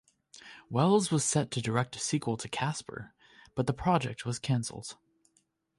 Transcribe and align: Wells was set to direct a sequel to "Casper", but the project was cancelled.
Wells 0.67 1.11
was 1.11 1.23
set 1.23 1.51
to 1.51 1.61
direct 1.61 1.95
a 1.95 1.99
sequel 1.99 2.35
to 2.37 2.49
"Casper", 2.49 3.13
but 3.53 3.67
the 3.67 3.71
project 3.73 4.25
was 4.25 4.39
cancelled. 4.39 4.97